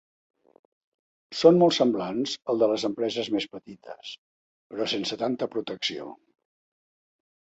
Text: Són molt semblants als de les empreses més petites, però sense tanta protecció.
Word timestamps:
Són 1.41 1.59
molt 1.63 1.75
semblants 1.77 2.31
als 2.53 2.63
de 2.63 2.69
les 2.71 2.85
empreses 2.89 3.29
més 3.37 3.45
petites, 3.57 4.13
però 4.73 4.87
sense 4.95 5.19
tanta 5.25 5.49
protecció. 5.57 6.07